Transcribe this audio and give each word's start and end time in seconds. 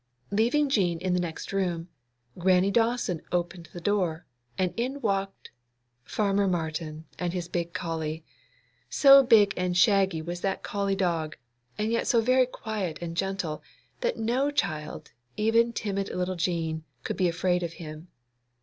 Leaving 0.31 0.67
Jean 0.67 0.97
in 0.97 1.13
the 1.13 1.19
next 1.19 1.53
room, 1.53 1.87
Grannie 2.35 2.71
Dawson 2.71 3.21
opened 3.31 3.67
the 3.71 3.79
door, 3.79 4.25
and 4.57 4.73
in 4.75 4.99
walked—Farmer 4.99 6.47
Martin 6.47 7.05
and 7.19 7.33
his 7.33 7.47
big 7.47 7.71
collie! 7.71 8.25
So 8.89 9.21
big 9.21 9.53
and 9.55 9.77
shaggy 9.77 10.23
was 10.23 10.41
that 10.41 10.63
collie 10.63 10.95
dog, 10.95 11.37
and 11.77 11.91
yet 11.91 12.07
so 12.07 12.19
very 12.19 12.47
quiet 12.47 12.97
and 12.99 13.15
gentle, 13.15 13.61
that 13.99 14.17
no 14.17 14.49
child, 14.49 15.11
even 15.37 15.71
timid 15.71 16.09
little 16.09 16.35
Jean, 16.35 16.83
could 17.03 17.15
be 17.15 17.27
afraid 17.29 17.61
of 17.61 17.73
him. 17.73 18.07